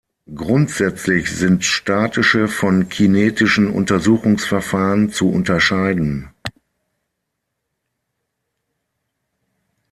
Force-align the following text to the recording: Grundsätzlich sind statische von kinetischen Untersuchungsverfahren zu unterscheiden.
Grundsätzlich 0.33 1.29
sind 1.29 1.63
statische 1.63 2.47
von 2.47 2.89
kinetischen 2.89 3.67
Untersuchungsverfahren 3.69 5.11
zu 5.11 5.29
unterscheiden. 5.29 6.31